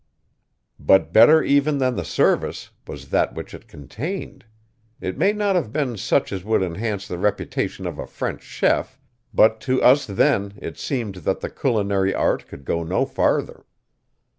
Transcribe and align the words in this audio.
But 0.79 1.13
better 1.13 1.43
even 1.43 1.77
than 1.77 1.95
the 1.95 2.03
service 2.03 2.71
was 2.87 3.09
that 3.09 3.35
which 3.35 3.53
it 3.53 3.67
contained. 3.67 4.43
It 4.99 5.15
may 5.15 5.31
not 5.31 5.55
have 5.55 5.71
been 5.71 5.95
such 5.95 6.33
as 6.33 6.43
would 6.43 6.63
enhance 6.63 7.07
the 7.07 7.19
reputation 7.19 7.85
of 7.85 7.99
a 7.99 8.07
French 8.07 8.41
chef, 8.41 8.97
but 9.31 9.59
to 9.61 9.79
us 9.83 10.07
then 10.07 10.53
it 10.57 10.79
seemed 10.79 11.17
that 11.17 11.41
the 11.41 11.51
culinary 11.51 12.15
art 12.15 12.47
could 12.47 12.65
go 12.65 12.81
no 12.83 13.05
farther. 13.05 13.63